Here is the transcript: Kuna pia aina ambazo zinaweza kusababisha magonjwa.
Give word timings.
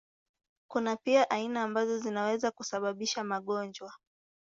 Kuna 0.67 0.95
pia 0.95 1.29
aina 1.29 1.63
ambazo 1.63 1.97
zinaweza 1.99 2.51
kusababisha 2.51 3.23
magonjwa. 3.23 3.93